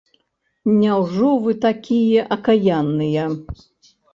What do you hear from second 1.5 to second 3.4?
такія акаянныя?!